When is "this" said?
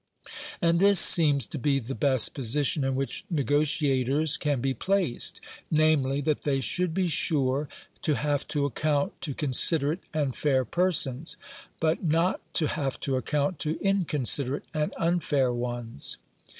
0.79-0.99